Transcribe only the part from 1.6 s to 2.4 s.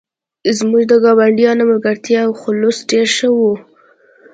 ملګرتیا او